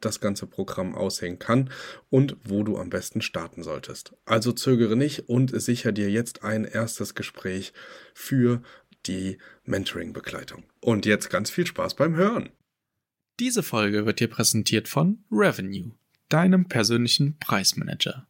[0.00, 1.70] das ganze Programm aussehen kann
[2.10, 4.14] und wo du am besten starten solltest.
[4.24, 7.72] Also zögere nicht und sicher dir jetzt ein erstes Gespräch
[8.14, 8.62] für
[9.06, 10.64] die Mentoring-Begleitung.
[10.80, 12.50] Und jetzt ganz viel Spaß beim Hören.
[13.40, 15.92] Diese Folge wird dir präsentiert von Revenue,
[16.28, 18.27] deinem persönlichen Preismanager.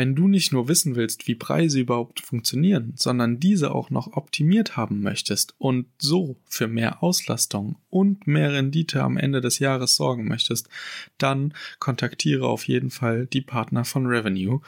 [0.00, 4.74] Wenn du nicht nur wissen willst, wie Preise überhaupt funktionieren, sondern diese auch noch optimiert
[4.74, 10.26] haben möchtest und so für mehr Auslastung und mehr Rendite am Ende des Jahres sorgen
[10.26, 10.70] möchtest,
[11.18, 14.62] dann kontaktiere auf jeden Fall die Partner von Revenue.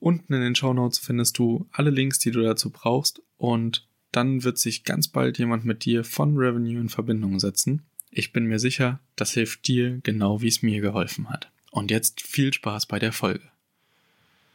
[0.00, 4.42] Unten in den Show Notes findest du alle Links, die du dazu brauchst und dann
[4.42, 7.82] wird sich ganz bald jemand mit dir von Revenue in Verbindung setzen.
[8.10, 11.52] Ich bin mir sicher, das hilft dir genau wie es mir geholfen hat.
[11.70, 13.52] Und jetzt viel Spaß bei der Folge.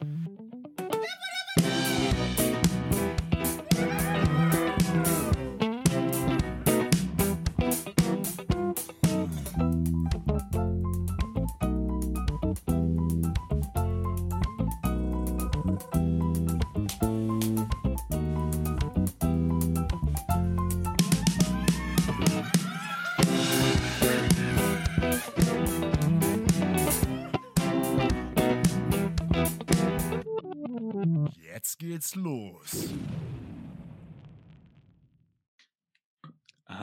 [0.04, 0.47] Mm-hmm.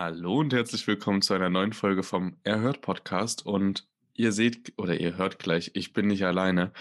[0.08, 3.44] Hallo und herzlich willkommen zu einer neuen Folge vom Erhört Podcast.
[3.44, 6.74] Und ihr seht oder ihr hört gleich, ich bin nicht alleine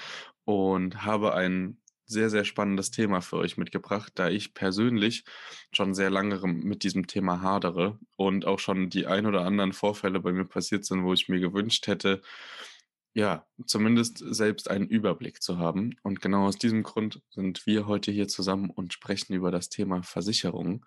[0.45, 5.25] und habe ein sehr, sehr spannendes Thema für euch mitgebracht, da ich persönlich
[5.73, 10.21] schon sehr lange mit diesem Thema hadere und auch schon die ein oder anderen Vorfälle
[10.21, 12.21] bei mir passiert sind, wo ich mir gewünscht hätte,
[13.15, 15.97] ja, zumindest selbst einen Überblick zu haben.
[16.03, 20.03] Und genau aus diesem Grund sind wir heute hier zusammen und sprechen über das Thema
[20.03, 20.85] Versicherung.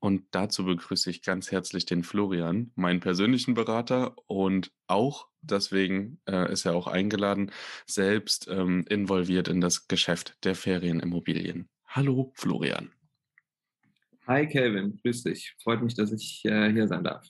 [0.00, 6.50] Und dazu begrüße ich ganz herzlich den Florian, meinen persönlichen Berater und auch, deswegen äh,
[6.50, 7.52] ist er auch eingeladen,
[7.86, 11.68] selbst ähm, involviert in das Geschäft der Ferienimmobilien.
[11.86, 12.92] Hallo Florian.
[14.26, 15.54] Hi Kelvin, grüß dich.
[15.62, 17.28] Freut mich, dass ich äh, hier sein darf.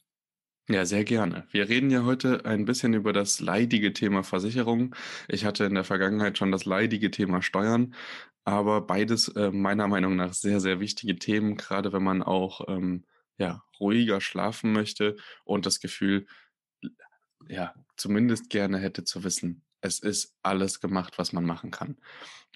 [0.70, 1.48] Ja, sehr gerne.
[1.50, 4.94] Wir reden ja heute ein bisschen über das leidige Thema Versicherung.
[5.26, 7.92] Ich hatte in der Vergangenheit schon das leidige Thema Steuern,
[8.44, 13.04] aber beides äh, meiner Meinung nach sehr, sehr wichtige Themen, gerade wenn man auch ähm,
[13.36, 16.26] ja, ruhiger schlafen möchte und das Gefühl,
[17.48, 21.96] ja, zumindest gerne hätte zu wissen, es ist alles gemacht, was man machen kann.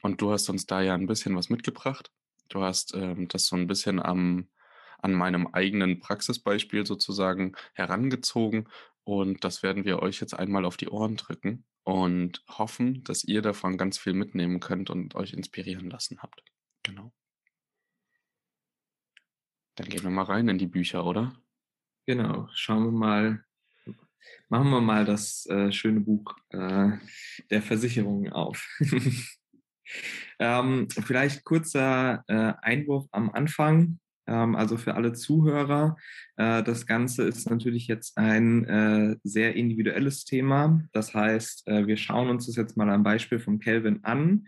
[0.02, 2.12] Und du hast uns da ja ein bisschen was mitgebracht.
[2.48, 4.46] Du hast ähm, das so ein bisschen am
[5.04, 8.68] an meinem eigenen Praxisbeispiel sozusagen herangezogen.
[9.04, 13.42] Und das werden wir euch jetzt einmal auf die Ohren drücken und hoffen, dass ihr
[13.42, 16.42] davon ganz viel mitnehmen könnt und euch inspirieren lassen habt.
[16.82, 17.12] Genau.
[19.74, 21.38] Dann gehen wir mal rein in die Bücher, oder?
[22.06, 23.44] Genau, schauen wir mal,
[24.48, 26.92] machen wir mal das äh, schöne Buch äh,
[27.50, 28.66] der Versicherungen auf.
[30.38, 33.98] ähm, vielleicht kurzer äh, Einwurf am Anfang.
[34.26, 35.96] Ähm, also für alle Zuhörer.
[36.36, 40.82] Äh, das Ganze ist natürlich jetzt ein äh, sehr individuelles Thema.
[40.92, 44.46] Das heißt, äh, wir schauen uns das jetzt mal am Beispiel von Kelvin an.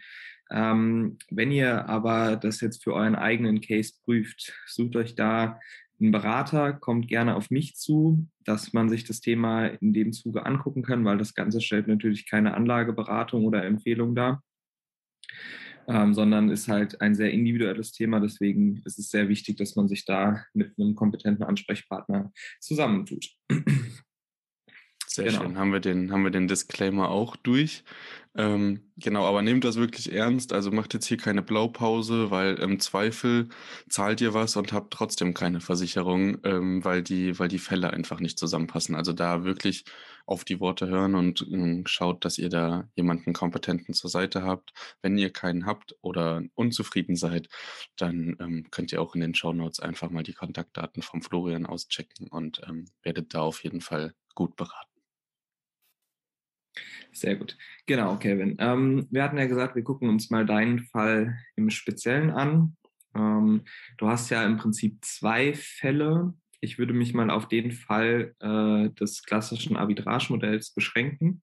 [0.51, 5.59] Ähm, wenn ihr aber das jetzt für euren eigenen Case prüft, sucht euch da
[5.99, 10.45] einen Berater, kommt gerne auf mich zu, dass man sich das Thema in dem Zuge
[10.47, 14.43] angucken kann, weil das Ganze stellt natürlich keine Anlageberatung oder Empfehlung dar
[15.89, 18.21] ähm, sondern ist halt ein sehr individuelles Thema.
[18.21, 23.27] Deswegen ist es sehr wichtig, dass man sich da mit einem kompetenten Ansprechpartner zusammentut.
[25.17, 25.43] Sehr genau.
[25.43, 25.59] schön.
[25.59, 27.85] Haben wir, den, haben wir den Disclaimer auch durch.
[28.35, 30.53] Ähm, genau, aber nehmt das wirklich ernst.
[30.53, 33.49] Also macht jetzt hier keine Blaupause, weil im Zweifel
[33.89, 38.21] zahlt ihr was und habt trotzdem keine Versicherung, ähm, weil, die, weil die Fälle einfach
[38.21, 38.95] nicht zusammenpassen.
[38.95, 39.87] Also da wirklich
[40.27, 44.75] auf die Worte hören und äh, schaut, dass ihr da jemanden Kompetenten zur Seite habt.
[45.01, 47.49] Wenn ihr keinen habt oder unzufrieden seid,
[47.97, 51.65] dann ähm, könnt ihr auch in den Show Notes einfach mal die Kontaktdaten vom Florian
[51.65, 54.96] auschecken und ähm, werdet da auf jeden Fall gut beraten.
[57.17, 57.57] Sehr gut.
[57.87, 58.57] Genau, Kevin.
[58.59, 62.77] Ähm, wir hatten ja gesagt, wir gucken uns mal deinen Fall im Speziellen an.
[63.15, 63.63] Ähm,
[63.97, 66.35] du hast ja im Prinzip zwei Fälle.
[66.61, 71.43] Ich würde mich mal auf den Fall äh, des klassischen Arbitragemodells beschränken.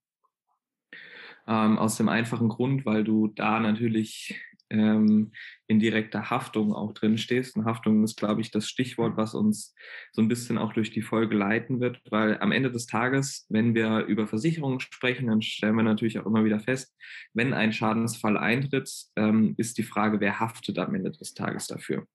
[1.48, 4.40] Ähm, aus dem einfachen Grund, weil du da natürlich
[4.70, 5.32] ähm,
[5.66, 7.56] in direkter Haftung auch drin stehst.
[7.56, 9.74] Und Haftung ist, glaube ich, das Stichwort, was uns
[10.12, 13.74] so ein bisschen auch durch die Folge leiten wird, weil am Ende des Tages, wenn
[13.74, 16.94] wir über Versicherungen sprechen, dann stellen wir natürlich auch immer wieder fest,
[17.32, 22.06] wenn ein Schadensfall eintritt, ähm, ist die Frage, wer haftet am Ende des Tages dafür.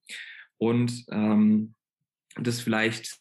[0.57, 1.75] Und ähm,
[2.35, 3.19] das vielleicht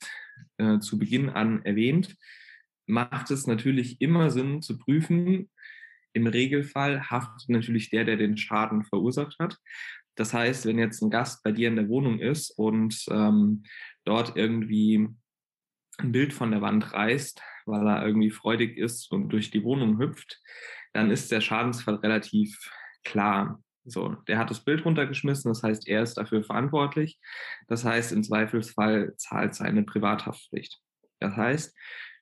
[0.58, 2.16] äh, zu Beginn an erwähnt,
[2.86, 5.50] macht es natürlich immer Sinn zu prüfen,
[6.12, 9.58] im Regelfall haftet natürlich der, der den Schaden verursacht hat.
[10.14, 13.62] Das heißt, wenn jetzt ein Gast bei dir in der Wohnung ist und ähm,
[14.04, 15.08] dort irgendwie
[15.98, 19.98] ein Bild von der Wand reißt, weil er irgendwie freudig ist und durch die Wohnung
[19.98, 20.40] hüpft,
[20.92, 22.58] dann ist der Schadensfall relativ
[23.04, 23.62] klar.
[23.84, 27.18] So, der hat das Bild runtergeschmissen, das heißt, er ist dafür verantwortlich.
[27.68, 30.78] Das heißt, im Zweifelsfall zahlt seine Privathaftpflicht.
[31.20, 31.76] Das heißt,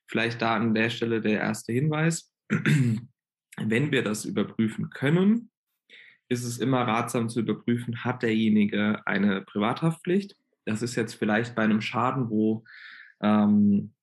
[0.07, 2.31] vielleicht da an der Stelle der erste Hinweis.
[3.59, 5.49] Wenn wir das überprüfen können,
[6.29, 10.35] ist es immer ratsam zu überprüfen, hat derjenige eine Privathaftpflicht.
[10.65, 12.63] Das ist jetzt vielleicht bei einem Schaden, wo
[13.21, 13.93] ähm,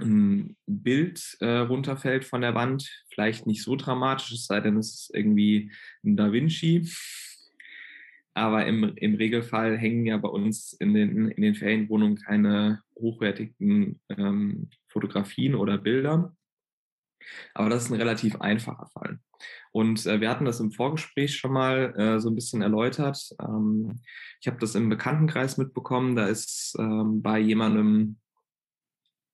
[0.00, 4.94] ein Bild äh, runterfällt von der Wand, vielleicht nicht so dramatisch, es sei denn, es
[4.94, 5.70] ist irgendwie
[6.04, 6.88] ein Da Vinci.
[8.34, 14.00] Aber im, im Regelfall hängen ja bei uns in den, in den Ferienwohnungen keine hochwertigen
[14.08, 16.34] ähm, Fotografien oder Bilder.
[17.54, 19.18] Aber das ist ein relativ einfacher Fall.
[19.72, 23.18] Und äh, wir hatten das im Vorgespräch schon mal äh, so ein bisschen erläutert.
[23.40, 24.00] Ähm,
[24.40, 26.16] ich habe das im Bekanntenkreis mitbekommen.
[26.16, 28.18] Da ist ähm, bei jemandem,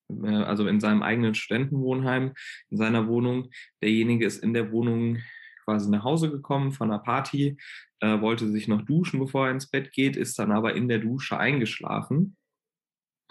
[0.09, 2.33] äh, also in seinem eigenen Studentenwohnheim,
[2.71, 3.51] in seiner Wohnung,
[3.83, 5.19] derjenige ist in der Wohnung
[5.65, 7.57] quasi nach Hause gekommen von einer Party,
[8.01, 10.99] äh, wollte sich noch duschen, bevor er ins Bett geht, ist dann aber in der
[10.99, 12.37] Dusche eingeschlafen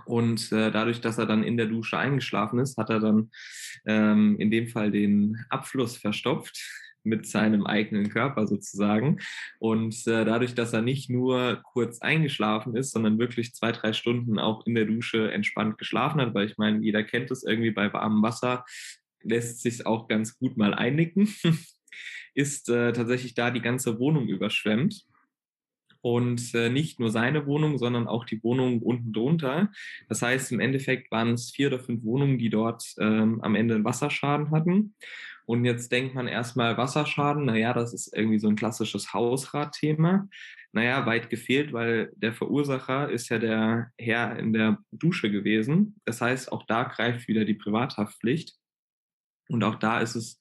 [0.10, 3.30] und äh, dadurch, dass er dann in der Dusche eingeschlafen ist, hat er dann
[3.86, 6.60] ähm, in dem Fall den Abfluss verstopft
[7.04, 9.20] mit seinem eigenen Körper sozusagen.
[9.60, 14.40] Und äh, dadurch, dass er nicht nur kurz eingeschlafen ist, sondern wirklich zwei, drei Stunden
[14.40, 17.94] auch in der Dusche entspannt geschlafen hat, weil ich meine, jeder kennt es irgendwie bei
[17.94, 18.66] warmem Wasser,
[19.22, 21.32] lässt sich auch ganz gut mal einnicken,
[22.34, 25.06] ist äh, tatsächlich da die ganze Wohnung überschwemmt
[26.02, 29.72] und äh, nicht nur seine Wohnung, sondern auch die Wohnung unten drunter.
[30.08, 33.76] Das heißt, im Endeffekt waren es vier oder fünf Wohnungen, die dort ähm, am Ende
[33.76, 34.96] einen Wasserschaden hatten.
[35.46, 40.30] Und jetzt denkt man erstmal Wasserschaden, naja, das ist irgendwie so ein klassisches Hausratthema.
[40.72, 46.00] Naja, weit gefehlt, weil der Verursacher ist ja der Herr in der Dusche gewesen.
[46.06, 48.56] Das heißt, auch da greift wieder die Privathaftpflicht.
[49.50, 50.40] Und auch da ist es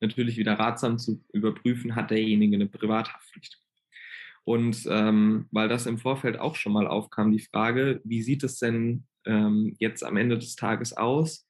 [0.00, 3.62] natürlich wieder ratsam zu überprüfen, hat derjenige eine Privathaftpflicht.
[4.48, 8.58] Und ähm, weil das im Vorfeld auch schon mal aufkam, die Frage, wie sieht es
[8.58, 11.46] denn ähm, jetzt am Ende des Tages aus?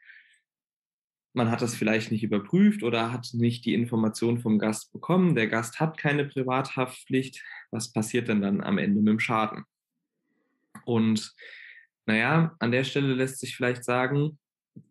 [1.33, 5.37] Man hat das vielleicht nicht überprüft oder hat nicht die Information vom Gast bekommen.
[5.37, 7.41] Der Gast hat keine Privathaftpflicht.
[7.71, 9.62] Was passiert denn dann am Ende mit dem Schaden?
[10.85, 11.37] Und
[12.05, 14.41] naja, an der Stelle lässt sich vielleicht sagen,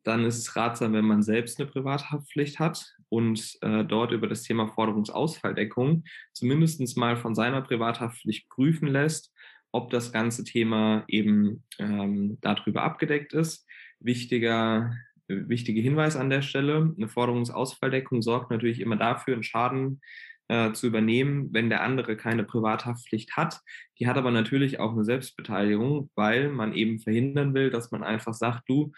[0.03, 4.43] dann ist es ratsam, wenn man selbst eine Privathaftpflicht hat und äh, dort über das
[4.43, 9.33] Thema Forderungsausfalldeckung zumindest mal von seiner Privathaftpflicht prüfen lässt,
[9.71, 13.65] ob das ganze Thema eben ähm, darüber abgedeckt ist.
[13.99, 14.93] Wichtiger,
[15.27, 20.01] wichtiger Hinweis an der Stelle, eine Forderungsausfalldeckung sorgt natürlich immer dafür, einen Schaden
[20.49, 23.59] äh, zu übernehmen, wenn der andere keine Privathaftpflicht hat.
[23.99, 28.33] Die hat aber natürlich auch eine Selbstbeteiligung, weil man eben verhindern will, dass man einfach
[28.33, 28.93] sagt, du,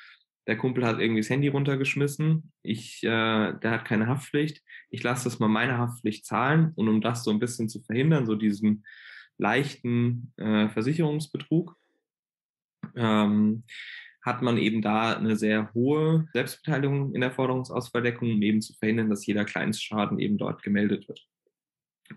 [0.50, 5.25] der Kumpel hat irgendwie das Handy runtergeschmissen, ich, äh, der hat keine Haftpflicht, ich lasse
[5.25, 8.84] das mal meine Haftpflicht zahlen und um das so ein bisschen zu verhindern, so diesen
[9.38, 11.77] leichten äh, Versicherungsbetrug,
[12.96, 13.63] ähm,
[14.24, 19.12] hat man eben da eine sehr hohe Selbstbeteiligung in der Forderungsausfalldeckung, um eben zu verhindern,
[19.12, 21.27] dass jeder Kleinstschaden eben dort gemeldet wird.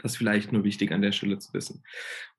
[0.01, 1.85] Das ist vielleicht nur wichtig an der Stelle zu wissen.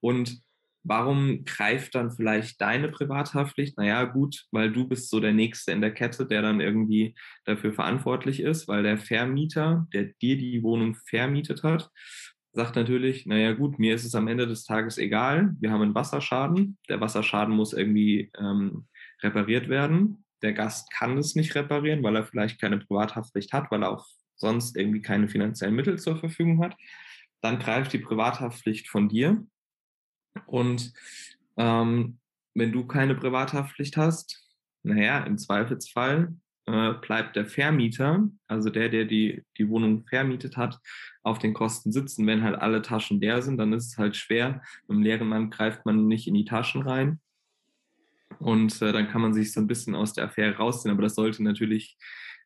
[0.00, 0.42] Und
[0.86, 3.78] Warum greift dann vielleicht deine Privathaftpflicht?
[3.78, 7.14] Naja, gut, weil du bist so der Nächste in der Kette, der dann irgendwie
[7.46, 11.90] dafür verantwortlich ist, weil der Vermieter, der dir die Wohnung vermietet hat,
[12.52, 15.94] sagt natürlich, naja gut, mir ist es am Ende des Tages egal, wir haben einen
[15.94, 18.86] Wasserschaden, der Wasserschaden muss irgendwie ähm,
[19.22, 20.24] repariert werden.
[20.42, 24.06] Der Gast kann es nicht reparieren, weil er vielleicht keine Privathaftpflicht hat, weil er auch
[24.36, 26.76] sonst irgendwie keine finanziellen Mittel zur Verfügung hat.
[27.40, 29.46] Dann greift die Privathaftpflicht von dir
[30.46, 30.92] und
[31.56, 32.18] ähm,
[32.54, 34.44] wenn du keine Privathaftpflicht hast,
[34.82, 36.34] naja, im Zweifelsfall
[36.66, 40.78] äh, bleibt der Vermieter, also der, der die, die Wohnung vermietet hat,
[41.22, 42.26] auf den Kosten sitzen.
[42.26, 44.62] Wenn halt alle Taschen leer sind, dann ist es halt schwer.
[44.88, 47.20] Im leeren Mann greift man nicht in die Taschen rein.
[48.38, 50.92] Und äh, dann kann man sich so ein bisschen aus der Affäre rausziehen.
[50.92, 51.96] Aber das sollte natürlich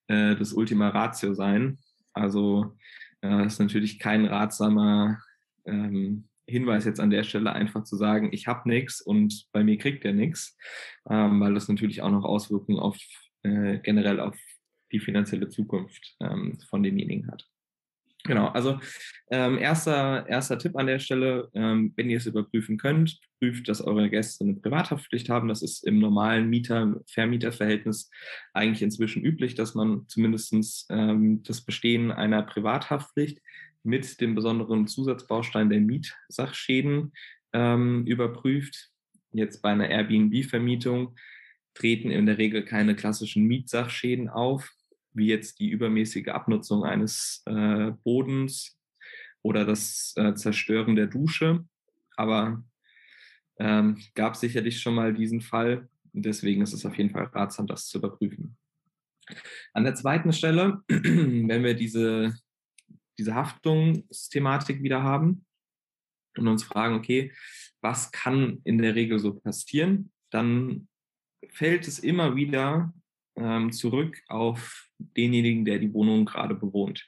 [0.08, 1.78] äh, das Ultima Ratio sein.
[2.12, 2.76] Also
[3.22, 5.20] äh, ist natürlich kein ratsamer
[5.64, 9.78] ähm, Hinweis jetzt an der Stelle einfach zu sagen, ich habe nichts und bei mir
[9.78, 10.56] kriegt er nichts,
[11.08, 12.96] ähm, weil das natürlich auch noch Auswirkungen auf
[13.42, 14.36] äh, generell auf
[14.92, 17.46] die finanzielle Zukunft ähm, von demjenigen hat.
[18.24, 18.78] Genau, also
[19.30, 23.80] ähm, erster, erster Tipp an der Stelle, ähm, wenn ihr es überprüfen könnt, prüft, dass
[23.80, 25.48] eure Gäste eine Privathaftpflicht haben.
[25.48, 28.10] Das ist im normalen Mieter-Vermieter-Verhältnis
[28.52, 33.40] eigentlich inzwischen üblich, dass man zumindest ähm, das Bestehen einer Privathaftpflicht
[33.88, 37.12] mit dem besonderen Zusatzbaustein der Mietsachschäden
[37.54, 38.90] ähm, überprüft.
[39.32, 41.16] Jetzt bei einer Airbnb-Vermietung
[41.74, 44.70] treten in der Regel keine klassischen Mietsachschäden auf,
[45.12, 48.78] wie jetzt die übermäßige Abnutzung eines äh, Bodens
[49.42, 51.64] oder das äh, Zerstören der Dusche.
[52.16, 52.62] Aber
[53.58, 55.88] ähm, gab sicherlich schon mal diesen Fall.
[56.12, 58.56] Deswegen ist es auf jeden Fall ratsam, das zu überprüfen.
[59.72, 62.34] An der zweiten Stelle, wenn wir diese
[63.18, 65.44] diese Haftungsthematik wieder haben
[66.36, 67.32] und uns fragen, okay,
[67.80, 70.88] was kann in der Regel so passieren, dann
[71.50, 72.92] fällt es immer wieder
[73.36, 77.06] ähm, zurück auf denjenigen, der die Wohnung gerade bewohnt.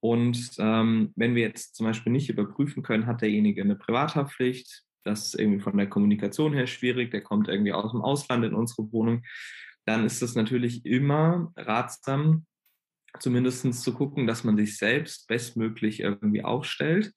[0.00, 5.26] Und ähm, wenn wir jetzt zum Beispiel nicht überprüfen können, hat derjenige eine Privathaftpflicht, das
[5.26, 8.90] ist irgendwie von der Kommunikation her schwierig, der kommt irgendwie aus dem Ausland in unsere
[8.92, 9.22] Wohnung,
[9.86, 12.46] dann ist es natürlich immer ratsam,
[13.20, 17.12] zumindest zu gucken, dass man sich selbst bestmöglich irgendwie aufstellt.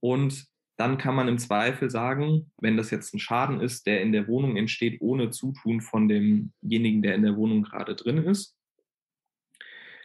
[0.00, 4.12] Und dann kann man im Zweifel sagen, wenn das jetzt ein Schaden ist, der in
[4.12, 8.56] der Wohnung entsteht, ohne Zutun von demjenigen, der in der Wohnung gerade drin ist.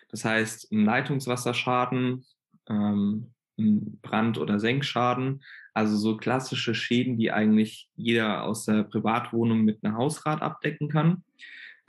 [0.09, 2.25] Das heißt, ein Leitungswasserschaden,
[2.67, 5.43] ähm, ein Brand- oder Senkschaden,
[5.74, 11.24] also so klassische Schäden, die eigentlich jeder aus der Privatwohnung mit einem Hausrat abdecken kann.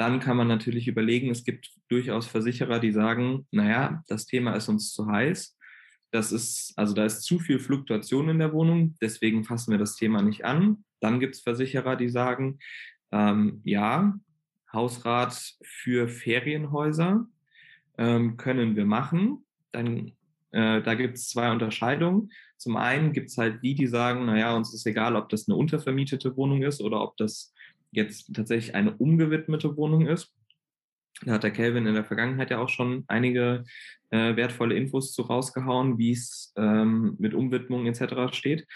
[0.00, 4.70] Dann kann man natürlich überlegen, es gibt durchaus Versicherer, die sagen, naja, das Thema ist
[4.70, 5.58] uns zu heiß.
[6.10, 9.96] Das ist, also da ist zu viel Fluktuation in der Wohnung, deswegen fassen wir das
[9.96, 10.86] Thema nicht an.
[11.00, 12.60] Dann gibt es Versicherer, die sagen,
[13.12, 14.18] ähm, ja,
[14.72, 17.26] Hausrat für Ferienhäuser
[17.98, 19.44] ähm, können wir machen.
[19.70, 20.12] Dann
[20.52, 22.32] äh, da gibt es zwei Unterscheidungen.
[22.56, 25.56] Zum einen gibt es halt die, die sagen, naja, uns ist egal, ob das eine
[25.56, 27.52] untervermietete Wohnung ist oder ob das
[27.90, 30.34] jetzt tatsächlich eine umgewidmete Wohnung ist.
[31.22, 33.64] Da hat der Kelvin in der Vergangenheit ja auch schon einige
[34.10, 38.34] äh, wertvolle Infos zu rausgehauen, wie es ähm, mit Umwidmung etc.
[38.34, 38.66] steht.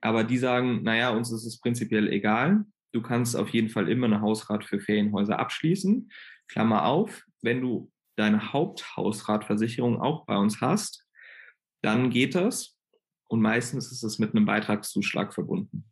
[0.00, 2.64] Aber die sagen, naja, uns ist es prinzipiell egal.
[2.92, 6.10] Du kannst auf jeden Fall immer eine Hausrat für Ferienhäuser abschließen.
[6.48, 11.06] Klammer auf, wenn du deine Haupthausratversicherung auch bei uns hast,
[11.82, 12.76] dann geht das.
[13.28, 15.84] Und meistens ist es mit einem Beitragszuschlag verbunden.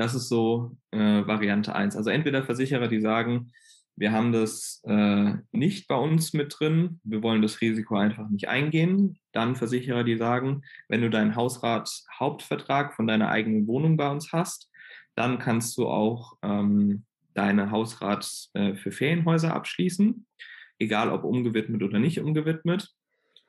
[0.00, 1.94] Das ist so äh, Variante 1.
[1.94, 3.52] Also entweder Versicherer, die sagen,
[3.96, 8.48] wir haben das äh, nicht bei uns mit drin, wir wollen das Risiko einfach nicht
[8.48, 9.18] eingehen.
[9.32, 14.70] Dann Versicherer, die sagen, wenn du deinen Hausrat-Hauptvertrag von deiner eigenen Wohnung bei uns hast,
[15.16, 17.04] dann kannst du auch ähm,
[17.34, 20.24] deine Hausrat äh, für Ferienhäuser abschließen,
[20.78, 22.88] egal ob umgewidmet oder nicht umgewidmet.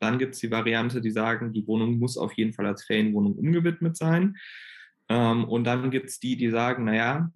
[0.01, 3.35] Dann gibt es die Variante, die sagen, die Wohnung muss auf jeden Fall als Ferienwohnung
[3.35, 4.35] umgewidmet sein.
[5.11, 7.29] Ähm, und dann gibt es die, die sagen, naja,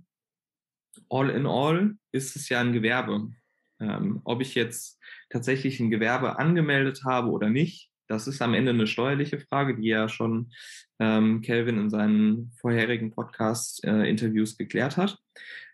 [1.10, 3.34] all in all ist es ja ein Gewerbe.
[3.82, 4.98] Ähm, ob ich jetzt
[5.30, 9.90] tatsächlich ein Gewerbe angemeldet habe oder nicht, das ist am Ende eine steuerliche Frage, die
[9.90, 10.54] ja schon
[11.00, 15.18] ähm, Kelvin in seinen vorherigen Podcast-Interviews äh, geklärt hat.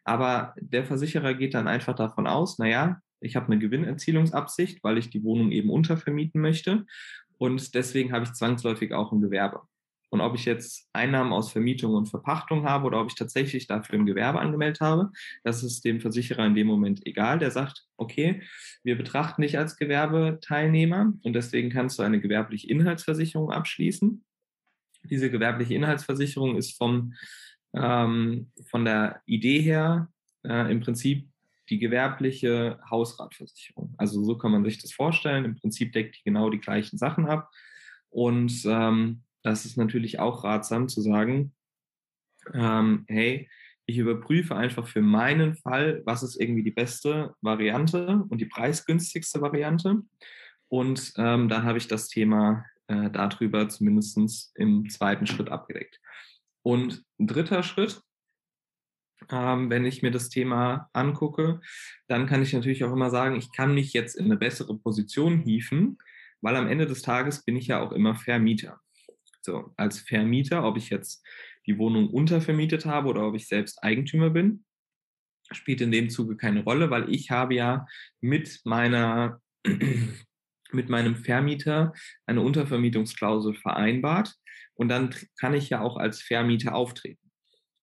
[0.04, 5.12] Aber der Versicherer geht dann einfach davon aus, naja, ich habe eine Gewinnerzielungsabsicht, weil ich
[5.12, 6.88] die Wohnung eben untervermieten möchte.
[7.38, 9.62] Und deswegen habe ich zwangsläufig auch ein Gewerbe.
[10.12, 13.98] Und ob ich jetzt Einnahmen aus Vermietung und Verpachtung habe oder ob ich tatsächlich dafür
[13.98, 15.10] ein Gewerbe angemeldet habe,
[15.44, 17.40] das ist dem Versicherer in dem Moment egal.
[17.40, 18.42] Der sagt, okay,
[18.84, 24.24] wir betrachten dich als Gewerbeteilnehmer und deswegen kannst du eine gewerbliche Inhaltsversicherung abschließen.
[25.04, 27.14] Diese gewerbliche Inhaltsversicherung ist vom,
[27.74, 30.10] ähm, von der Idee her
[30.44, 31.30] äh, im Prinzip
[31.70, 33.96] die gewerbliche Hausratversicherung.
[33.98, 35.46] Also so kann man sich das vorstellen.
[35.46, 37.50] Im Prinzip deckt die genau die gleichen Sachen ab.
[38.10, 41.54] Und ähm, das ist natürlich auch ratsam zu sagen,
[42.54, 43.50] ähm, hey,
[43.86, 49.42] ich überprüfe einfach für meinen Fall, was ist irgendwie die beste Variante und die preisgünstigste
[49.42, 50.02] Variante.
[50.70, 56.00] Und ähm, dann habe ich das Thema äh, darüber zumindest im zweiten Schritt abgedeckt.
[56.64, 58.02] Und dritter Schritt,
[59.30, 61.60] ähm, wenn ich mir das Thema angucke,
[62.08, 65.40] dann kann ich natürlich auch immer sagen, ich kann mich jetzt in eine bessere Position
[65.40, 65.98] hieven,
[66.42, 68.80] weil am Ende des Tages bin ich ja auch immer Vermieter.
[69.42, 71.26] So, als Vermieter, ob ich jetzt
[71.66, 74.66] die Wohnung untervermietet habe oder ob ich selbst Eigentümer bin,
[75.52, 77.86] spielt in dem Zuge keine Rolle, weil ich habe ja
[78.22, 79.42] mit meiner
[80.74, 81.94] mit meinem Vermieter
[82.26, 84.34] eine Untervermietungsklausel vereinbart
[84.74, 87.32] und dann kann ich ja auch als Vermieter auftreten.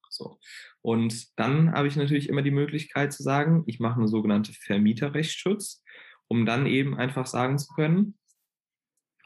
[0.08, 0.38] So.
[0.80, 5.84] Und dann habe ich natürlich immer die Möglichkeit zu sagen, ich mache eine sogenannte Vermieterrechtsschutz,
[6.28, 8.18] um dann eben einfach sagen zu können,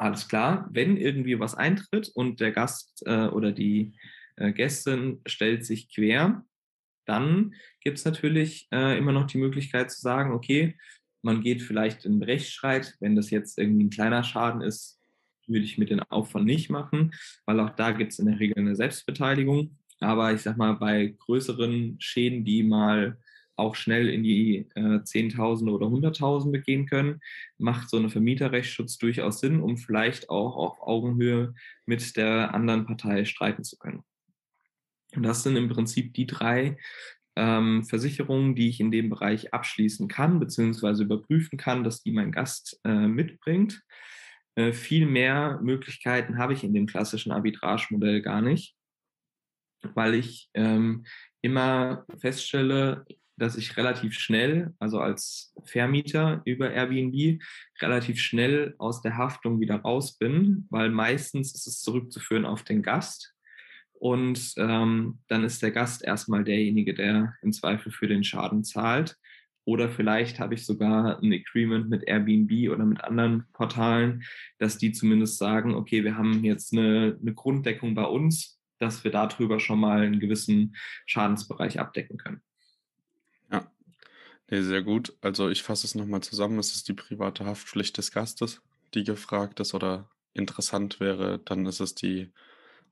[0.02, 3.94] alles klar, wenn irgendwie was eintritt und der Gast äh, oder die
[4.36, 6.44] äh, Gästin stellt sich quer,
[7.06, 10.76] dann gibt es natürlich äh, immer noch die Möglichkeit zu sagen, okay,
[11.22, 15.00] man geht vielleicht in Rechtsstreit, wenn das jetzt irgendwie ein kleiner Schaden ist,
[15.46, 17.12] würde ich mit den Aufwand nicht machen,
[17.46, 19.76] weil auch da gibt es in der Regel eine Selbstbeteiligung.
[20.00, 23.18] Aber ich sag mal, bei größeren Schäden, die mal
[23.56, 27.20] auch schnell in die äh, Zehntausende oder Hunderttausende gehen können,
[27.58, 31.54] macht so eine Vermieterrechtsschutz durchaus Sinn, um vielleicht auch auf Augenhöhe
[31.86, 34.02] mit der anderen Partei streiten zu können.
[35.14, 36.78] Und das sind im Prinzip die drei
[37.36, 42.32] ähm, Versicherungen, die ich in dem Bereich abschließen kann, beziehungsweise überprüfen kann, dass die mein
[42.32, 43.82] Gast äh, mitbringt.
[44.54, 48.76] Äh, viel mehr Möglichkeiten habe ich in dem klassischen Arbitragemodell gar nicht,
[49.94, 51.04] weil ich ähm,
[51.40, 53.04] immer feststelle,
[53.36, 57.42] dass ich relativ schnell, also als Vermieter über Airbnb,
[57.80, 62.82] relativ schnell aus der Haftung wieder raus bin, weil meistens ist es zurückzuführen auf den
[62.82, 63.34] Gast.
[63.94, 69.16] Und ähm, dann ist der Gast erstmal derjenige, der im Zweifel für den Schaden zahlt.
[69.64, 74.24] Oder vielleicht habe ich sogar ein Agreement mit Airbnb oder mit anderen Portalen,
[74.58, 79.12] dass die zumindest sagen, okay, wir haben jetzt eine, eine Grunddeckung bei uns, dass wir
[79.12, 80.74] darüber schon mal einen gewissen
[81.06, 82.42] Schadensbereich abdecken können.
[84.52, 85.16] Nee, sehr gut.
[85.22, 86.58] Also ich fasse es nochmal zusammen.
[86.58, 88.60] Es ist die private Haftpflicht des Gastes,
[88.92, 91.38] die gefragt ist oder interessant wäre.
[91.38, 92.30] Dann ist es die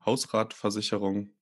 [0.03, 1.35] Hausratversicherung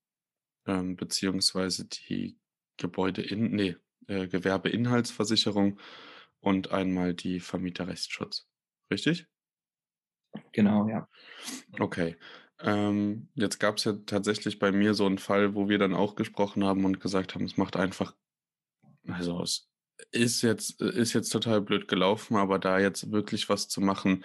[0.67, 2.37] ähm, beziehungsweise die
[2.75, 5.79] Gebäude in, nee, äh, Gewerbeinhaltsversicherung
[6.41, 8.45] und einmal die Vermieterrechtsschutz.
[8.91, 9.25] Richtig?
[10.51, 11.07] Genau, ja.
[11.79, 12.17] Okay.
[12.59, 16.15] Ähm, jetzt gab es ja tatsächlich bei mir so einen Fall, wo wir dann auch
[16.15, 18.15] gesprochen haben und gesagt haben, es macht einfach,
[19.07, 19.68] also es
[20.11, 24.23] ist jetzt, ist jetzt total blöd gelaufen, aber da jetzt wirklich was zu machen,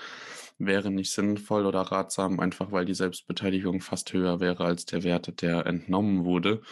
[0.59, 5.41] wäre nicht sinnvoll oder ratsam, einfach weil die Selbstbeteiligung fast höher wäre als der Wert,
[5.43, 6.63] der entnommen wurde.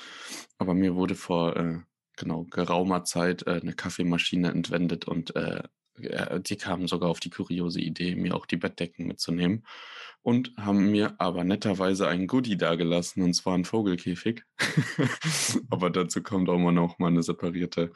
[0.59, 1.81] Aber mir wurde vor äh,
[2.17, 5.63] genau geraumer Zeit äh, eine Kaffeemaschine entwendet und äh,
[5.99, 9.65] die kamen sogar auf die kuriose Idee, mir auch die Bettdecken mitzunehmen
[10.23, 14.45] und haben mir aber netterweise ein Goodie dagelassen, und zwar ein Vogelkäfig.
[15.71, 17.93] aber dazu kommt auch mal noch mal eine separierte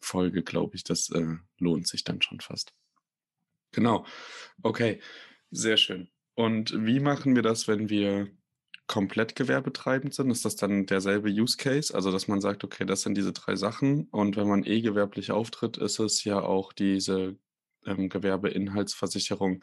[0.00, 0.84] Folge, glaube ich.
[0.84, 2.72] Das äh, lohnt sich dann schon fast.
[3.72, 4.06] Genau.
[4.62, 5.00] Okay,
[5.50, 6.08] sehr schön.
[6.34, 8.30] Und wie machen wir das, wenn wir
[8.86, 10.30] komplett gewerbetreibend sind?
[10.30, 11.94] Ist das dann derselbe Use Case?
[11.94, 14.08] Also, dass man sagt, okay, das sind diese drei Sachen.
[14.10, 17.36] Und wenn man eh gewerblich auftritt, ist es ja auch diese
[17.86, 19.62] ähm, Gewerbeinhaltsversicherung,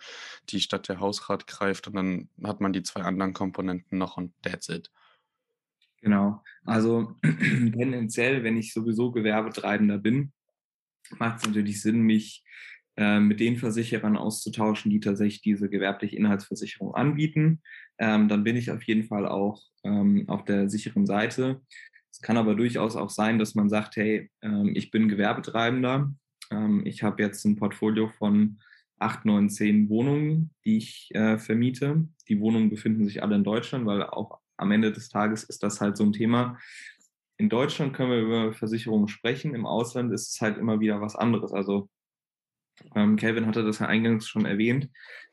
[0.50, 1.88] die statt der Hausrat greift.
[1.88, 4.92] Und dann hat man die zwei anderen Komponenten noch und that's it.
[6.02, 6.44] Genau.
[6.66, 10.34] Also tendenziell, wenn ich sowieso Gewerbetreibender bin,
[11.18, 12.44] macht es natürlich Sinn, mich
[12.96, 17.62] mit den Versicherern auszutauschen, die tatsächlich diese gewerbliche Inhaltsversicherung anbieten.
[17.98, 21.62] Ähm, dann bin ich auf jeden Fall auch ähm, auf der sicheren Seite.
[22.12, 26.14] Es kann aber durchaus auch sein, dass man sagt, hey, ähm, ich bin Gewerbetreibender.
[26.52, 28.60] Ähm, ich habe jetzt ein Portfolio von
[29.00, 32.08] acht, neun, zehn Wohnungen, die ich äh, vermiete.
[32.30, 35.82] Die Wohnungen befinden sich alle in Deutschland, weil auch am Ende des Tages ist das
[35.82, 36.60] halt so ein Thema.
[37.38, 41.16] In Deutschland können wir über Versicherungen sprechen, im Ausland ist es halt immer wieder was
[41.16, 41.52] anderes.
[41.52, 41.90] Also
[42.96, 44.90] ähm, Calvin hatte das ja eingangs schon erwähnt.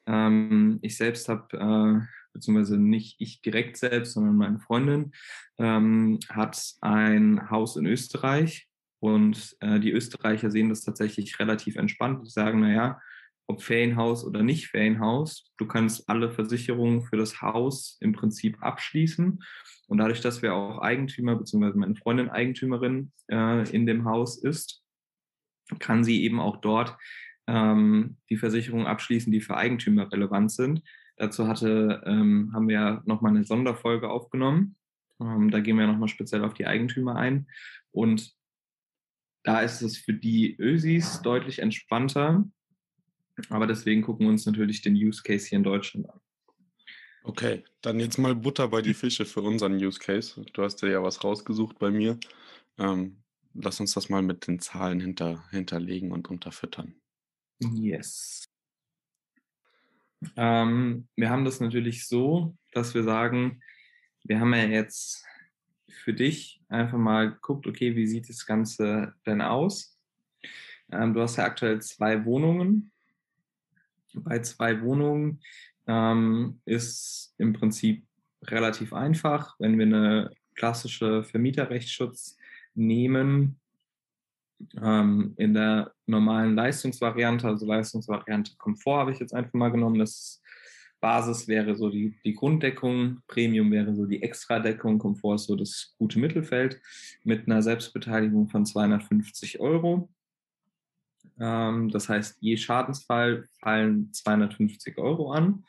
[0.06, 5.12] Ähm, ich selbst habe, äh, beziehungsweise nicht ich direkt selbst, sondern meine Freundin,
[5.58, 8.68] ähm, hat ein Haus in Österreich
[9.00, 12.24] und äh, die Österreicher sehen das tatsächlich relativ entspannt.
[12.24, 13.00] Die sagen, naja,
[13.46, 19.42] ob Ferienhaus oder nicht Ferienhaus, du kannst alle Versicherungen für das Haus im Prinzip abschließen.
[19.88, 24.84] Und dadurch, dass wir auch Eigentümer, beziehungsweise meine Freundin Eigentümerin äh, in dem Haus ist,
[25.80, 26.96] kann sie eben auch dort
[27.50, 30.82] ähm, die Versicherungen abschließen, die für Eigentümer relevant sind.
[31.16, 34.76] Dazu hatte, ähm, haben wir ja nochmal eine Sonderfolge aufgenommen.
[35.20, 37.48] Ähm, da gehen wir nochmal speziell auf die Eigentümer ein.
[37.90, 38.32] Und
[39.42, 42.44] da ist es für die Ösis deutlich entspannter.
[43.48, 46.20] Aber deswegen gucken wir uns natürlich den Use Case hier in Deutschland an.
[47.22, 50.42] Okay, dann jetzt mal Butter bei die Fische für unseren Use Case.
[50.52, 52.18] Du hast ja was rausgesucht bei mir.
[52.78, 53.16] Ähm,
[53.54, 56.94] lass uns das mal mit den Zahlen hinter, hinterlegen und unterfüttern.
[57.60, 58.44] Yes.
[60.36, 63.62] Ähm, wir haben das natürlich so, dass wir sagen,
[64.24, 65.24] wir haben ja jetzt
[65.88, 69.98] für dich einfach mal geguckt, okay, wie sieht das Ganze denn aus?
[70.92, 72.90] Ähm, du hast ja aktuell zwei Wohnungen
[74.14, 75.40] bei zwei Wohnungen
[75.86, 78.04] ähm, ist im Prinzip
[78.42, 79.56] relativ einfach.
[79.58, 82.36] Wenn wir eine klassische Vermieterrechtsschutz
[82.74, 83.59] nehmen,
[84.82, 89.98] ähm, in der normalen Leistungsvariante, also Leistungsvariante Komfort habe ich jetzt einfach mal genommen.
[89.98, 90.42] Das
[91.00, 95.94] Basis wäre so die, die Grunddeckung, Premium wäre so die Extradeckung, Komfort ist so das
[95.98, 96.80] gute Mittelfeld
[97.24, 100.10] mit einer Selbstbeteiligung von 250 Euro.
[101.40, 105.64] Ähm, das heißt, je Schadensfall fallen 250 Euro an.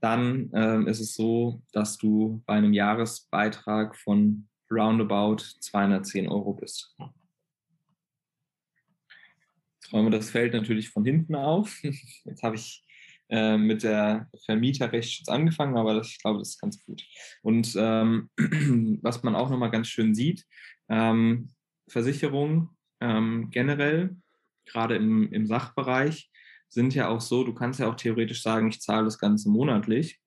[0.00, 6.94] Dann ähm, ist es so, dass du bei einem Jahresbeitrag von roundabout 210 Euro bist.
[9.92, 11.82] Wir das Feld natürlich von hinten auf.
[12.24, 12.84] Jetzt habe ich
[13.28, 17.02] äh, mit der Vermieterrechtsschutz angefangen, aber das, ich glaube, das ist ganz gut.
[17.42, 18.30] Und ähm,
[19.02, 20.46] was man auch nochmal ganz schön sieht,
[20.88, 21.50] ähm,
[21.88, 24.16] Versicherungen ähm, generell,
[24.64, 26.30] gerade im, im Sachbereich,
[26.68, 30.20] sind ja auch so, du kannst ja auch theoretisch sagen, ich zahle das Ganze monatlich.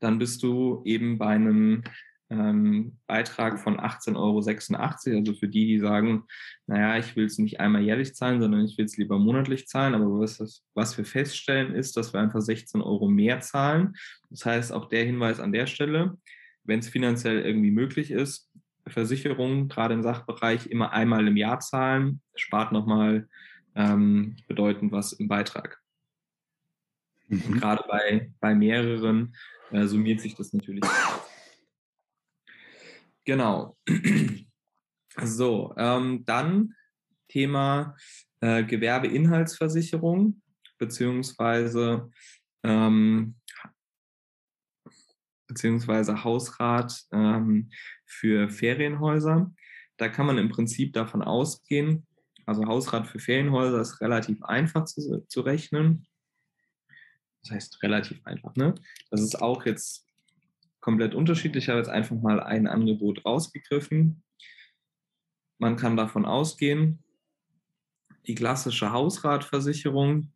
[0.00, 1.84] Dann bist du eben bei einem
[2.30, 5.18] ähm, Beitrag von 18,86 Euro.
[5.18, 6.24] Also für die, die sagen,
[6.66, 9.94] naja, ich will es nicht einmal jährlich zahlen, sondern ich will es lieber monatlich zahlen.
[9.94, 13.94] Aber was, was wir feststellen, ist, dass wir einfach 16 Euro mehr zahlen.
[14.30, 16.18] Das heißt, auch der Hinweis an der Stelle,
[16.64, 18.50] wenn es finanziell irgendwie möglich ist,
[18.86, 23.28] Versicherungen, gerade im Sachbereich, immer einmal im Jahr zahlen, spart nochmal
[23.74, 25.80] ähm, bedeutend was im Beitrag.
[27.28, 27.42] Mhm.
[27.46, 29.34] Und gerade bei, bei mehreren
[29.70, 30.84] äh, summiert sich das natürlich.
[33.28, 33.76] Genau.
[35.20, 36.74] So, ähm, dann
[37.26, 37.96] Thema
[38.40, 40.40] äh, Gewerbeinhaltsversicherung
[40.78, 42.08] beziehungsweise
[42.62, 43.34] ähm,
[45.48, 47.70] beziehungsweise Hausrat ähm,
[48.06, 49.52] für Ferienhäuser.
[49.96, 52.06] Da kann man im Prinzip davon ausgehen,
[52.46, 56.06] also Hausrat für Ferienhäuser ist relativ einfach zu, zu rechnen.
[57.42, 58.74] Das heißt relativ einfach, ne?
[59.10, 60.07] Das ist auch jetzt
[60.80, 61.64] komplett unterschiedlich.
[61.64, 64.22] Ich habe jetzt einfach mal ein Angebot rausgegriffen.
[65.58, 67.02] Man kann davon ausgehen,
[68.26, 70.32] die klassische Hausratversicherung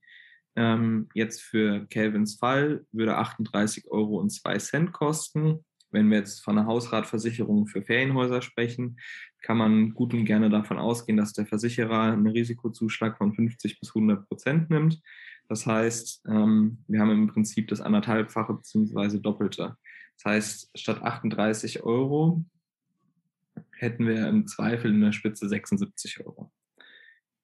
[0.57, 5.65] ähm, jetzt für Calvins Fall würde 38 Euro und 2 Cent kosten.
[5.91, 8.99] Wenn wir jetzt von einer Hausratversicherung für Ferienhäuser sprechen,
[9.43, 13.91] kann man gut und gerne davon ausgehen, dass der Versicherer einen Risikozuschlag von 50 bis
[13.91, 15.01] 100 Prozent nimmt.
[15.49, 19.19] Das heißt, ähm, wir haben im Prinzip das anderthalbfache bzw.
[19.19, 19.77] doppelte.
[20.23, 22.45] Das heißt, statt 38 Euro
[23.77, 26.53] hätten wir im Zweifel in der Spitze 76 Euro.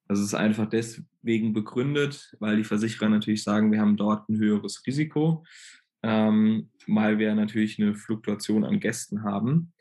[0.07, 4.87] Das ist einfach deswegen begründet, weil die Versicherer natürlich sagen, wir haben dort ein höheres
[4.87, 5.45] Risiko,
[6.03, 9.73] ähm, weil wir natürlich eine Fluktuation an Gästen haben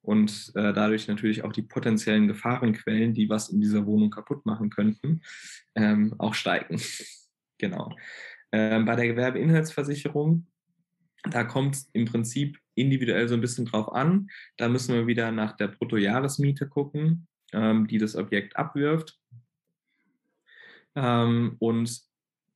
[0.00, 4.70] und äh, dadurch natürlich auch die potenziellen Gefahrenquellen, die was in dieser Wohnung kaputt machen
[4.70, 5.20] könnten,
[5.74, 6.80] ähm, auch steigen.
[7.58, 7.94] genau.
[8.50, 10.46] Ähm, bei der Gewerbeinhaltsversicherung
[11.30, 14.28] da kommt es im Prinzip individuell so ein bisschen drauf an.
[14.56, 19.18] Da müssen wir wieder nach der Bruttojahresmiete gucken, ähm, die das Objekt abwirft.
[20.94, 22.00] Ähm, und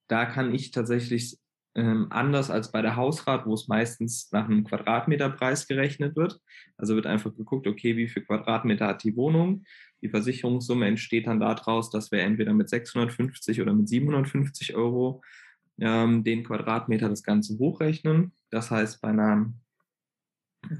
[0.08, 1.38] da kann ich tatsächlich
[1.74, 6.40] ähm, anders als bei der Hausrat, wo es meistens nach einem Quadratmeterpreis gerechnet wird.
[6.76, 9.64] Also wird einfach geguckt, okay, wie viel Quadratmeter hat die Wohnung.
[10.02, 15.22] Die Versicherungssumme entsteht dann daraus, dass wir entweder mit 650 oder mit 750 Euro
[15.80, 18.32] ähm, den Quadratmeter das Ganze hochrechnen.
[18.50, 19.52] Das heißt, bei einer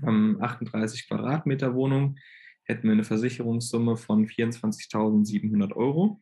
[0.07, 2.17] ähm, 38 Quadratmeter Wohnung
[2.65, 6.21] hätten wir eine Versicherungssumme von 24.700 Euro.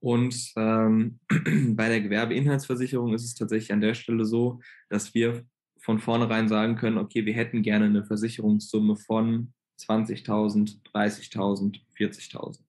[0.00, 1.20] Und ähm,
[1.76, 5.44] bei der Gewerbeinhaltsversicherung ist es tatsächlich an der Stelle so, dass wir
[5.78, 12.60] von vornherein sagen können, okay, wir hätten gerne eine Versicherungssumme von 20.000, 30.000, 40.000.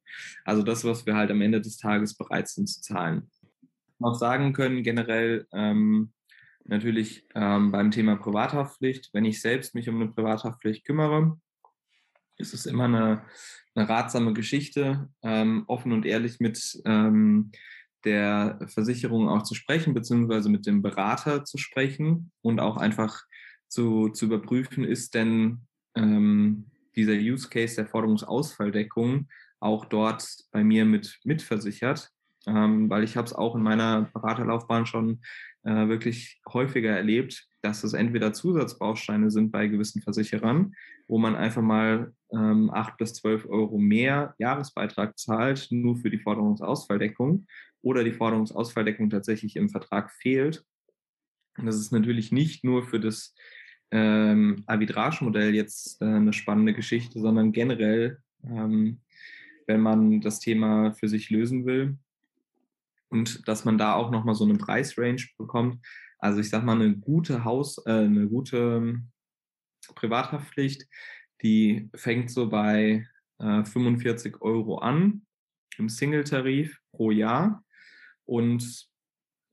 [0.45, 3.29] Also das, was wir halt am Ende des Tages bereit sind zu zahlen
[4.01, 6.11] noch sagen können, generell ähm,
[6.65, 11.39] natürlich ähm, beim Thema Privathaftpflicht, wenn ich selbst mich um eine Privathaftpflicht kümmere,
[12.37, 13.23] ist es immer eine,
[13.75, 17.51] eine ratsame Geschichte, ähm, offen und ehrlich mit ähm,
[18.03, 23.23] der Versicherung auch zu sprechen, beziehungsweise mit dem Berater zu sprechen und auch einfach
[23.67, 25.61] zu, zu überprüfen, ist denn
[25.95, 32.11] ähm, dieser Use Case der Forderungsausfalldeckung auch dort bei mir mit mitversichert
[32.47, 35.21] ähm, weil ich habe es auch in meiner Beraterlaufbahn schon
[35.63, 40.73] äh, wirklich häufiger erlebt, dass es entweder Zusatzbausteine sind bei gewissen Versicherern,
[41.07, 46.19] wo man einfach mal ähm, 8 bis 12 Euro mehr Jahresbeitrag zahlt, nur für die
[46.19, 47.45] Forderungsausfalldeckung,
[47.83, 50.63] oder die Forderungsausfalldeckung tatsächlich im Vertrag fehlt.
[51.57, 53.35] Und das ist natürlich nicht nur für das
[53.91, 59.01] ähm, Arbitrage-Modell jetzt äh, eine spannende Geschichte, sondern generell, ähm,
[59.67, 61.97] wenn man das Thema für sich lösen will,
[63.11, 65.85] und dass man da auch nochmal so eine Preisrange bekommt.
[66.17, 69.11] Also ich sag mal, eine gute Haus, äh, eine gute ähm,
[69.95, 70.87] Privathaftpflicht,
[71.41, 73.07] die fängt so bei
[73.39, 75.25] äh, 45 Euro an
[75.77, 77.63] im Single-Tarif pro Jahr
[78.25, 78.87] und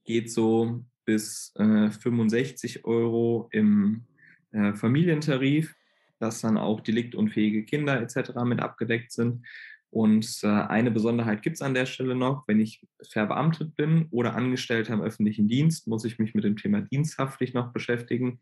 [0.05, 4.07] geht so bis äh, 65 Euro im
[4.53, 5.75] äh, Familientarif,
[6.19, 8.33] dass dann auch deliktunfähige Kinder etc.
[8.45, 9.47] mit abgedeckt sind.
[9.91, 14.35] Und äh, eine Besonderheit gibt es an der Stelle noch, wenn ich verbeamtet bin oder
[14.35, 18.41] Angestellter im öffentlichen Dienst, muss ich mich mit dem Thema Diensthaftpflicht noch beschäftigen.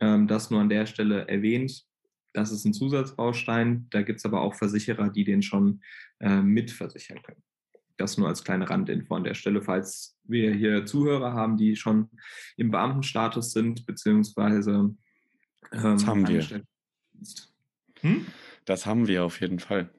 [0.00, 1.84] Ähm, das nur an der Stelle erwähnt.
[2.32, 3.86] Das ist ein Zusatzbaustein.
[3.90, 5.80] Da gibt es aber auch Versicherer, die den schon
[6.18, 7.42] äh, mitversichern können.
[7.96, 12.10] Das nur als kleine Randinfo an der Stelle, falls wir hier Zuhörer haben, die schon
[12.56, 14.94] im Beamtenstatus sind, beziehungsweise
[15.72, 16.62] ähm, das haben wir.
[18.00, 18.26] Hm?
[18.64, 19.90] Das haben wir auf jeden Fall.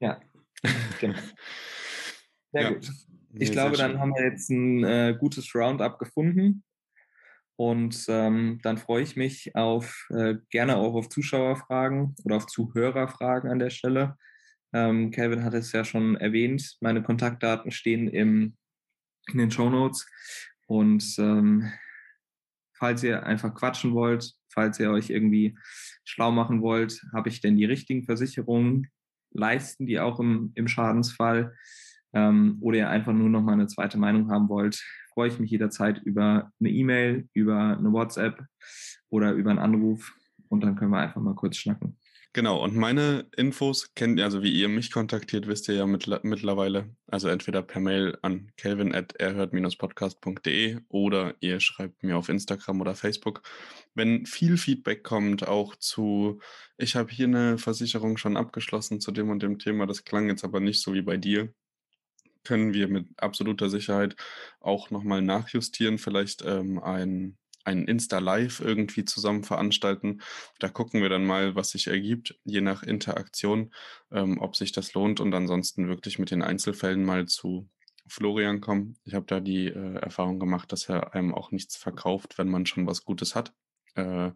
[0.00, 0.20] Ja,
[1.00, 1.18] genau.
[2.52, 2.70] Sehr ja.
[2.70, 2.88] gut.
[3.38, 6.64] Ich nee, glaube, dann haben wir jetzt ein äh, gutes Roundup gefunden.
[7.56, 13.50] Und ähm, dann freue ich mich auf äh, gerne auch auf Zuschauerfragen oder auf Zuhörerfragen
[13.50, 14.16] an der Stelle.
[14.74, 16.76] Ähm, Kevin hat es ja schon erwähnt.
[16.80, 18.56] Meine Kontaktdaten stehen im,
[19.32, 20.06] in den Show Notes.
[20.66, 21.72] Und ähm,
[22.74, 25.56] falls ihr einfach quatschen wollt, falls ihr euch irgendwie
[26.04, 28.90] schlau machen wollt, habe ich denn die richtigen Versicherungen?
[29.36, 31.54] Leisten die auch im, im Schadensfall?
[32.12, 35.50] Ähm, oder ihr einfach nur noch mal eine zweite Meinung haben wollt, freue ich mich
[35.50, 38.42] jederzeit über eine E-Mail, über eine WhatsApp
[39.08, 40.14] oder über einen Anruf
[40.48, 41.98] und dann können wir einfach mal kurz schnacken.
[42.36, 46.06] Genau, und meine Infos kennt ihr, also wie ihr mich kontaktiert, wisst ihr ja mit,
[46.22, 46.94] mittlerweile.
[47.06, 53.40] Also entweder per Mail an kelvin.erhört-podcast.de oder ihr schreibt mir auf Instagram oder Facebook.
[53.94, 56.38] Wenn viel Feedback kommt, auch zu,
[56.76, 60.44] ich habe hier eine Versicherung schon abgeschlossen zu dem und dem Thema, das klang jetzt
[60.44, 61.54] aber nicht so wie bei dir,
[62.44, 64.14] können wir mit absoluter Sicherheit
[64.60, 70.20] auch nochmal nachjustieren, vielleicht ähm, ein ein Insta-Live irgendwie zusammen veranstalten.
[70.58, 73.72] Da gucken wir dann mal, was sich ergibt, je nach Interaktion,
[74.10, 77.68] ähm, ob sich das lohnt und ansonsten wirklich mit den Einzelfällen mal zu
[78.08, 78.96] Florian kommen.
[79.04, 82.66] Ich habe da die äh, Erfahrung gemacht, dass er einem auch nichts verkauft, wenn man
[82.66, 83.52] schon was Gutes hat.
[83.94, 84.32] Äh,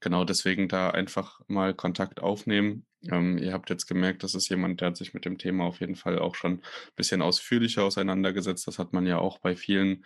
[0.00, 2.86] genau deswegen da einfach mal Kontakt aufnehmen.
[3.08, 5.80] Ähm, ihr habt jetzt gemerkt, das ist jemand, der hat sich mit dem Thema auf
[5.80, 6.62] jeden Fall auch schon ein
[6.96, 8.66] bisschen ausführlicher auseinandergesetzt.
[8.66, 10.04] Das hat man ja auch bei vielen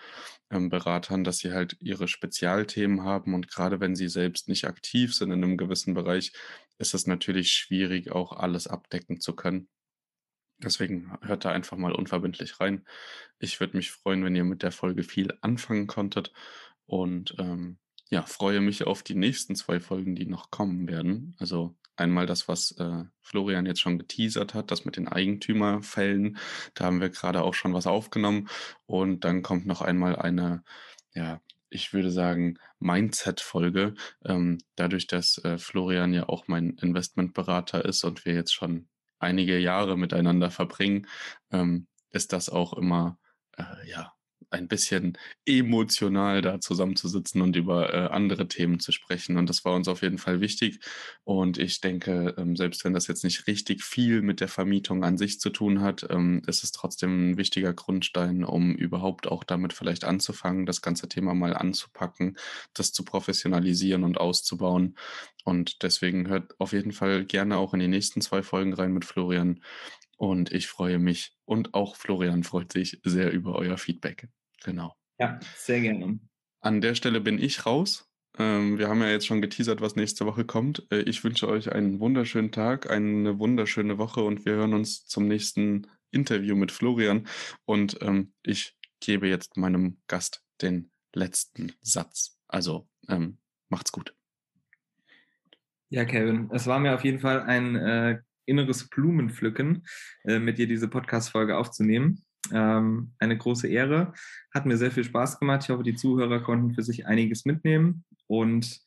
[0.50, 5.14] ähm, Beratern, dass sie halt ihre Spezialthemen haben und gerade wenn sie selbst nicht aktiv
[5.14, 6.32] sind in einem gewissen Bereich,
[6.78, 9.68] ist es natürlich schwierig, auch alles abdecken zu können.
[10.58, 12.86] Deswegen hört da einfach mal unverbindlich rein.
[13.40, 16.32] Ich würde mich freuen, wenn ihr mit der Folge viel anfangen konntet
[16.86, 17.78] und ähm,
[18.10, 21.34] ja, freue mich auf die nächsten zwei Folgen, die noch kommen werden.
[21.38, 26.38] Also einmal das, was äh, Florian jetzt schon geteasert hat, das mit den Eigentümerfällen.
[26.74, 28.48] Da haben wir gerade auch schon was aufgenommen.
[28.86, 30.64] Und dann kommt noch einmal eine,
[31.14, 33.94] ja, ich würde sagen, Mindset-Folge.
[34.24, 39.58] Ähm, dadurch, dass äh, Florian ja auch mein Investmentberater ist und wir jetzt schon einige
[39.58, 41.06] Jahre miteinander verbringen,
[41.50, 43.18] ähm, ist das auch immer,
[43.56, 44.13] äh, ja,
[44.54, 49.36] ein bisschen emotional da zusammenzusitzen und über äh, andere Themen zu sprechen.
[49.36, 50.80] Und das war uns auf jeden Fall wichtig.
[51.24, 55.18] Und ich denke, ähm, selbst wenn das jetzt nicht richtig viel mit der Vermietung an
[55.18, 59.72] sich zu tun hat, ähm, ist es trotzdem ein wichtiger Grundstein, um überhaupt auch damit
[59.72, 62.36] vielleicht anzufangen, das ganze Thema mal anzupacken,
[62.74, 64.96] das zu professionalisieren und auszubauen.
[65.44, 69.04] Und deswegen hört auf jeden Fall gerne auch in die nächsten zwei Folgen rein mit
[69.04, 69.60] Florian.
[70.16, 74.28] Und ich freue mich und auch Florian freut sich sehr über euer Feedback.
[74.64, 74.94] Genau.
[75.18, 76.18] Ja, sehr gerne.
[76.60, 78.10] An der Stelle bin ich raus.
[78.36, 80.86] Ähm, wir haben ja jetzt schon geteasert, was nächste Woche kommt.
[80.90, 85.28] Äh, ich wünsche euch einen wunderschönen Tag, eine wunderschöne Woche und wir hören uns zum
[85.28, 87.28] nächsten Interview mit Florian.
[87.64, 92.38] Und ähm, ich gebe jetzt meinem Gast den letzten Satz.
[92.48, 94.14] Also ähm, macht's gut.
[95.90, 99.86] Ja, Kevin, es war mir auf jeden Fall ein äh, inneres Blumenpflücken,
[100.24, 102.24] äh, mit dir diese Podcast-Folge aufzunehmen.
[102.52, 104.12] Ähm, eine große Ehre.
[104.52, 105.62] Hat mir sehr viel Spaß gemacht.
[105.64, 108.04] Ich hoffe, die Zuhörer konnten für sich einiges mitnehmen.
[108.26, 108.80] Und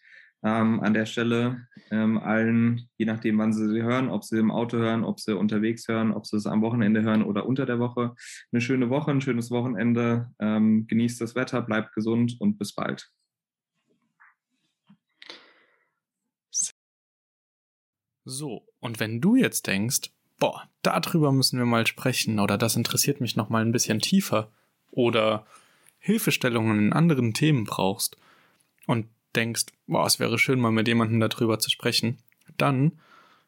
[0.43, 4.51] ähm, an der Stelle ähm, allen, je nachdem, wann sie sie hören, ob sie im
[4.51, 7.79] Auto hören, ob sie unterwegs hören, ob sie es am Wochenende hören oder unter der
[7.79, 8.13] Woche,
[8.51, 10.31] eine schöne Woche, ein schönes Wochenende.
[10.39, 13.09] Ähm, genießt das Wetter, bleibt gesund und bis bald.
[18.29, 23.21] So, und wenn du jetzt denkst, boah, darüber müssen wir mal sprechen oder das interessiert
[23.21, 24.49] mich noch mal ein bisschen tiefer.
[24.91, 25.45] Oder
[25.99, 28.17] Hilfestellungen in anderen Themen brauchst
[28.85, 32.19] und denkst, boah, es wäre schön mal mit jemandem darüber zu sprechen,
[32.57, 32.93] dann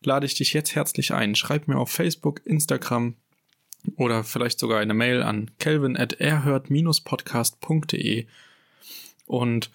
[0.02, 1.36] lade ich dich jetzt herzlich ein.
[1.36, 3.16] Schreib mir auf Facebook, Instagram
[3.96, 8.28] oder vielleicht sogar eine Mail an kelvin at erhört-podcast.de
[9.26, 9.72] und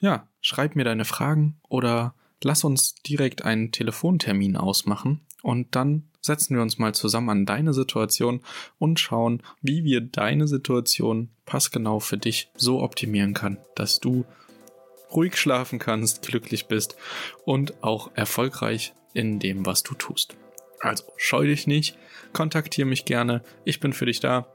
[0.00, 6.56] ja, schreib mir deine Fragen oder lass uns direkt einen Telefontermin ausmachen und dann setzen
[6.56, 8.40] wir uns mal zusammen an deine Situation
[8.78, 14.24] und schauen, wie wir deine Situation passgenau für dich so optimieren kann, dass du
[15.12, 16.96] ruhig schlafen kannst, glücklich bist
[17.44, 20.36] und auch erfolgreich in dem, was du tust.
[20.80, 21.96] Also scheu dich nicht,
[22.32, 24.46] kontaktiere mich gerne, ich bin für dich da.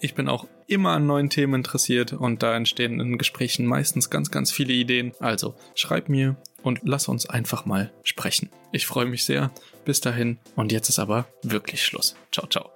[0.00, 4.30] Ich bin auch immer an neuen Themen interessiert und da entstehen in Gesprächen meistens ganz,
[4.30, 5.12] ganz viele Ideen.
[5.20, 8.50] Also schreib mir und lass uns einfach mal sprechen.
[8.72, 9.52] Ich freue mich sehr.
[9.84, 12.16] Bis dahin und jetzt ist aber wirklich Schluss.
[12.32, 12.70] Ciao, ciao.